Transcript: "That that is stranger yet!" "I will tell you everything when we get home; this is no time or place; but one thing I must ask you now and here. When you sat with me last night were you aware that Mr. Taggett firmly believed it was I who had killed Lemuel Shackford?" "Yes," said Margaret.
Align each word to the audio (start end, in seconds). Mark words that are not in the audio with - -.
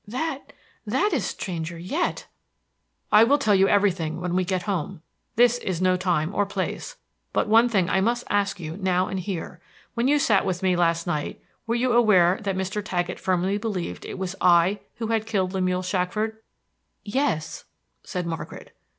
"That 0.07 0.47
that 0.83 1.11
is 1.13 1.27
stranger 1.27 1.77
yet!" 1.77 2.25
"I 3.11 3.23
will 3.23 3.37
tell 3.37 3.53
you 3.53 3.67
everything 3.67 4.19
when 4.19 4.33
we 4.33 4.43
get 4.43 4.63
home; 4.63 5.03
this 5.35 5.59
is 5.59 5.79
no 5.79 5.95
time 5.95 6.33
or 6.33 6.43
place; 6.47 6.97
but 7.33 7.47
one 7.47 7.69
thing 7.69 7.87
I 7.87 8.01
must 8.01 8.23
ask 8.27 8.59
you 8.59 8.77
now 8.77 9.05
and 9.07 9.19
here. 9.19 9.61
When 9.93 10.07
you 10.07 10.17
sat 10.17 10.43
with 10.43 10.63
me 10.63 10.75
last 10.75 11.05
night 11.05 11.39
were 11.67 11.75
you 11.75 11.93
aware 11.93 12.39
that 12.41 12.57
Mr. 12.57 12.83
Taggett 12.83 13.19
firmly 13.19 13.59
believed 13.59 14.03
it 14.03 14.17
was 14.17 14.35
I 14.41 14.79
who 14.95 15.09
had 15.09 15.27
killed 15.27 15.53
Lemuel 15.53 15.83
Shackford?" 15.83 16.37
"Yes," 17.05 17.65
said 18.03 18.25
Margaret. 18.25 18.75